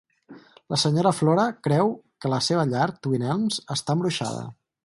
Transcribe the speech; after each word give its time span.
La 0.73 0.79
senyora 0.83 1.11
Flora 1.17 1.43
creu 1.69 1.93
que 2.25 2.33
la 2.35 2.41
seva 2.49 2.67
llar, 2.73 2.91
Twin 3.05 3.29
Elms, 3.35 3.63
està 3.77 3.99
embruixada. 4.01 4.45